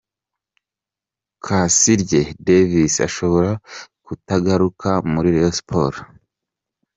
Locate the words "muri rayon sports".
5.11-6.01